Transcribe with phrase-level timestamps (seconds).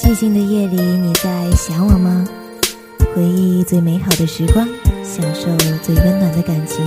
[0.00, 2.26] 寂静的夜里，你在想我吗？
[3.14, 4.66] 回忆最美好的时光，
[5.04, 6.82] 享受最温暖的感情，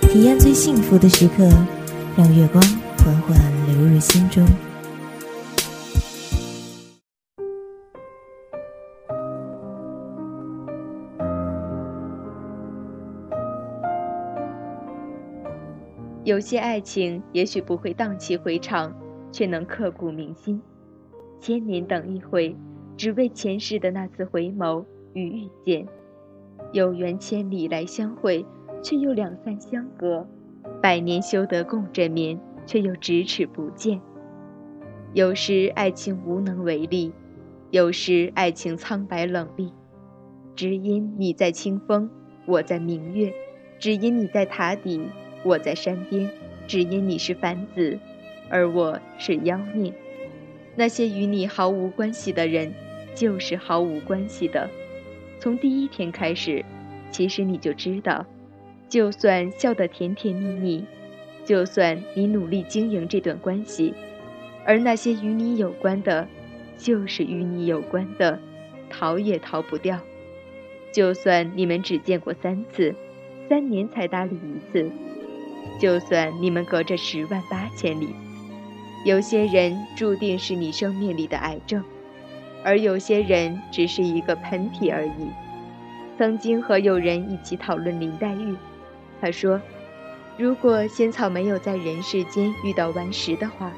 [0.00, 1.48] 体验最幸福的时刻，
[2.16, 2.60] 让月光
[2.98, 4.44] 缓缓流入心中。
[16.24, 18.92] 有些爱情也许不会荡气回肠，
[19.30, 20.60] 却能刻骨铭心。
[21.40, 22.54] 千年等一回，
[22.96, 25.86] 只为前世的那次回眸与遇见。
[26.72, 28.44] 有缘千里来相会，
[28.82, 30.26] 却又两散相隔。
[30.82, 34.00] 百年修得共枕眠，却又咫尺不见。
[35.14, 37.12] 有时爱情无能为力，
[37.70, 39.72] 有时爱情苍白冷冽。
[40.54, 42.10] 只因你在清风，
[42.46, 43.30] 我在明月；
[43.78, 45.00] 只因你在塔底。
[45.44, 46.28] 我在山边，
[46.66, 47.96] 只因你是凡子，
[48.50, 49.94] 而我是妖孽。
[50.78, 52.72] 那些与你毫无关系的人，
[53.12, 54.70] 就是毫无关系的。
[55.40, 56.64] 从第一天开始，
[57.10, 58.24] 其实你就知道，
[58.88, 60.84] 就算笑得甜甜蜜蜜，
[61.44, 63.92] 就算你努力经营这段关系，
[64.64, 66.28] 而那些与你有关的，
[66.76, 68.38] 就是与你有关的，
[68.88, 69.98] 逃也逃不掉。
[70.92, 72.94] 就算你们只见过三次，
[73.48, 74.88] 三年才搭理一次。
[75.80, 78.10] 就算你们隔着十万八千里，
[79.08, 81.82] 有些人注定是你生命里的癌症，
[82.62, 85.30] 而有些人只是一个喷嚏而已。
[86.18, 88.54] 曾经和友人一起讨论林黛玉，
[89.18, 89.58] 他说
[90.36, 93.72] ：“如果仙草没有在人世间遇到顽石的话，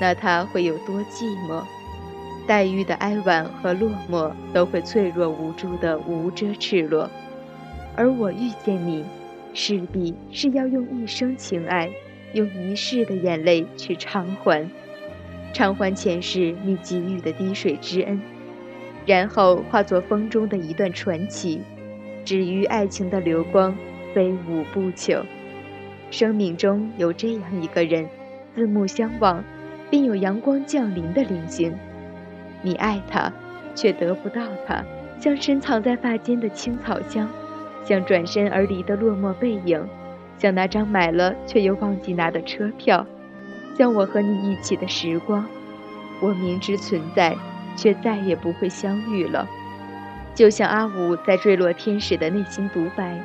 [0.00, 1.62] 那她会有多寂寞？
[2.44, 7.08] 黛玉的哀婉和落寞都会脆弱无助的无遮赤裸，
[7.94, 9.04] 而我遇见你。”
[9.54, 11.88] 势必是要用一生情爱，
[12.36, 14.68] 用一世的眼泪去偿还，
[15.54, 18.20] 偿还前世你给予的滴水之恩，
[19.06, 21.62] 然后化作风中的一段传奇，
[22.26, 23.74] 止于爱情的流光，
[24.14, 25.22] 飞舞不朽。
[26.10, 28.06] 生命中有这样一个人，
[28.54, 29.42] 四目相望，
[29.88, 31.72] 便有阳光降临的灵性。
[32.60, 33.32] 你爱他，
[33.74, 34.84] 却得不到他，
[35.18, 37.26] 像深藏在发间的青草香。
[37.82, 39.82] 像转身而离的落寞背影，
[40.38, 43.06] 像那张买了却又忘记拿的车票，
[43.76, 45.44] 像我和你一起的时光。
[46.20, 47.36] 我明知存在，
[47.76, 49.48] 却再也不会相遇了。
[50.34, 53.18] 就像阿武在坠落天使的内心独白：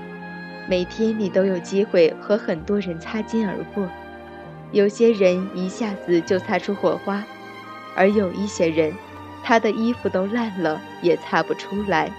[0.67, 3.87] 每天你都有机会和很多人擦肩而过，
[4.71, 7.23] 有些人一下子就擦出火花，
[7.95, 8.93] 而有一些人，
[9.43, 12.09] 他的衣服都烂了也擦不出来。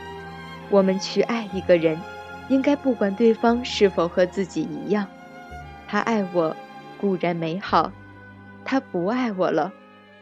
[0.70, 1.98] 我们去爱一个人。
[2.48, 5.06] 应该不管对方是否和自己一样，
[5.88, 6.54] 他爱我
[7.00, 7.90] 固然美好，
[8.64, 9.72] 他不爱我了，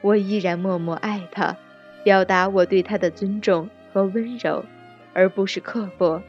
[0.00, 1.56] 我依然默默爱他，
[2.04, 4.64] 表达我对他的尊重和温柔，
[5.12, 6.22] 而不是刻薄，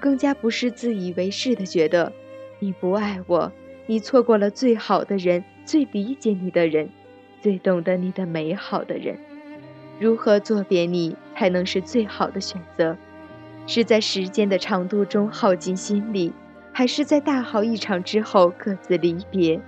[0.00, 2.12] 更加不是自以为是的觉得
[2.58, 3.52] 你不爱我，
[3.86, 6.88] 你错过了最好的人，最理解你的人，
[7.40, 9.18] 最懂得你的美好的人，
[10.00, 12.96] 如何作别你才能是最好的选择？
[13.66, 16.32] 是在时间的长度中耗尽心力，
[16.72, 19.60] 还是在大好一场之后各自离别？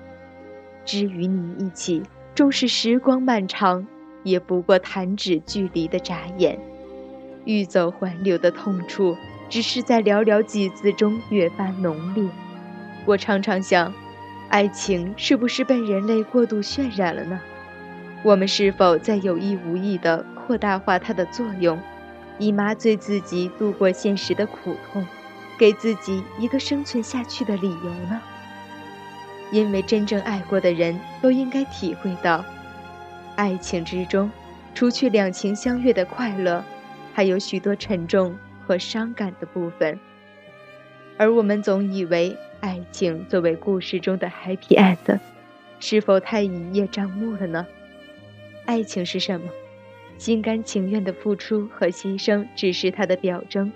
[0.84, 2.02] 只与你一起，
[2.34, 3.86] 纵使时光漫长，
[4.22, 6.58] 也不过弹指距离的眨眼。
[7.44, 9.16] 欲走还留的痛处，
[9.48, 12.28] 只是在寥寥几字中越发浓烈。
[13.04, 13.92] 我常常想，
[14.48, 17.40] 爱情是不是被人类过度渲染了呢？
[18.22, 21.78] 我们是否在有意无意地扩大化它的作用？
[22.38, 25.06] 以麻醉自己度过现实的苦痛，
[25.58, 28.20] 给自己一个生存下去的理由呢？
[29.52, 32.44] 因为真正爱过的人都应该体会到，
[33.36, 34.30] 爱情之中，
[34.74, 36.64] 除去两情相悦的快乐，
[37.14, 38.36] 还有许多沉重
[38.66, 39.98] 和伤感的部分。
[41.16, 45.20] 而我们总以为爱情作为故事中的 happy end，
[45.78, 47.66] 是否太一叶障目了呢？
[48.66, 49.48] 爱情是什么？
[50.18, 53.70] 心甘情愿的付出和牺牲只是他的表征，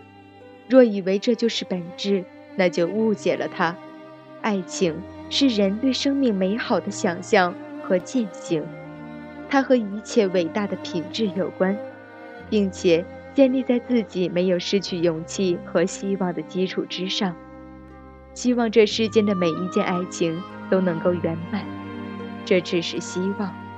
[0.68, 2.24] 若以为这就是本质，
[2.56, 3.76] 那就误解了他。
[4.40, 4.96] 爱情
[5.28, 8.64] 是人对生命美好的想象和践行，
[9.50, 11.76] 它和一切伟大的品质有关，
[12.48, 13.04] 并且
[13.34, 17.36] 建立在自己没有失去勇气和希望的基础之上。
[18.32, 20.40] 希望这世间的每一件爱情
[20.70, 21.64] 都能够圆满，
[22.44, 23.69] 这只是希望。